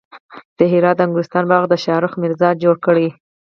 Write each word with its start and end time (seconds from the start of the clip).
د 0.57 0.59
هرات 0.71 0.97
د 0.97 1.01
انګورستان 1.05 1.43
باغ 1.51 1.63
د 1.69 1.73
شاهرخ 1.83 2.13
میرزا 2.21 2.49
جوړ 2.63 2.75
کړ 2.85 2.95